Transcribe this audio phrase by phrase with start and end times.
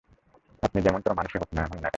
[0.63, 1.85] আপনি যেমনতর মানুষই হোন না কেন।